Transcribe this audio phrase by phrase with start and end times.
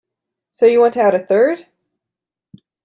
[0.53, 1.67] So you want to add a third?